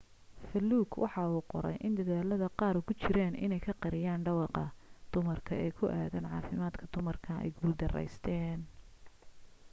fuluuk 0.49 0.89
waxa 1.03 1.23
uu 1.33 1.43
qoray 1.51 1.77
in 1.87 1.93
dedaalada 1.97 2.47
qaaar 2.59 2.75
ugu 2.79 2.93
jiraan 3.01 3.35
inay 3.45 3.61
ku 3.65 3.71
qariyaan 3.83 4.23
dhawaaqa 4.25 4.65
dumarka 5.11 5.53
ee 5.63 5.71
ku 5.77 5.85
aaddan 5.99 6.29
caafimaadka 6.33 6.83
dumarku 6.93 7.29
ay 7.41 7.49
guuldarraysteen 7.59 8.59